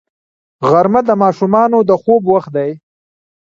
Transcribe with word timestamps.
غرمه 0.69 1.01
د 1.07 1.11
ماشومانو 1.23 1.77
د 1.89 1.91
خوب 2.01 2.21
وخت 2.33 2.51
دی 2.57 2.71